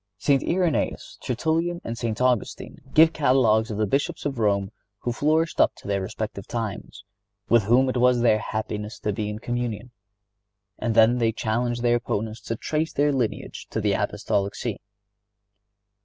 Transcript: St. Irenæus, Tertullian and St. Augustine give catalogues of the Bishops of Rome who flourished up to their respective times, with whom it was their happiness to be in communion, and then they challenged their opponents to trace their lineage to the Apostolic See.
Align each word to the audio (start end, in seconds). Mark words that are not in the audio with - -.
St. 0.17 0.41
Irenæus, 0.41 1.19
Tertullian 1.19 1.79
and 1.83 1.95
St. 1.95 2.19
Augustine 2.19 2.79
give 2.91 3.13
catalogues 3.13 3.69
of 3.69 3.77
the 3.77 3.85
Bishops 3.85 4.25
of 4.25 4.39
Rome 4.39 4.71
who 5.01 5.11
flourished 5.11 5.61
up 5.61 5.75
to 5.75 5.87
their 5.87 6.01
respective 6.01 6.47
times, 6.47 7.03
with 7.49 7.65
whom 7.65 7.87
it 7.87 7.97
was 7.97 8.21
their 8.21 8.39
happiness 8.39 8.97
to 9.01 9.13
be 9.13 9.29
in 9.29 9.37
communion, 9.37 9.91
and 10.79 10.95
then 10.95 11.19
they 11.19 11.31
challenged 11.31 11.83
their 11.83 11.97
opponents 11.97 12.41
to 12.45 12.55
trace 12.55 12.91
their 12.91 13.13
lineage 13.13 13.67
to 13.69 13.79
the 13.79 13.93
Apostolic 13.93 14.55
See. 14.55 14.79